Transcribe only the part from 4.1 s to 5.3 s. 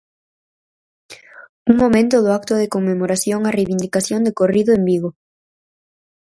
decorrido en Vigo.